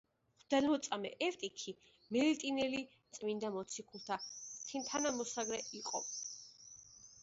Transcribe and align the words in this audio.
მღვდელმოწამე 0.37 1.11
ევტიქი 1.25 1.73
მელიტინელი 2.17 2.81
წმინდა 3.19 3.55
მოციქულთა 3.61 4.21
თანამოსაგრე 4.91 5.65
იყო. 5.85 6.09